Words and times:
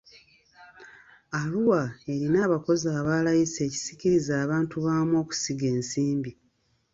Arua 1.41 1.81
erina 2.13 2.37
abakozi 2.47 2.85
aba 2.99 3.15
layisi 3.25 3.59
ekisikiriza 3.67 4.33
abantu 4.45 4.75
baamu 4.85 5.13
okusiga 5.23 5.65
ensimbi. 5.75 6.31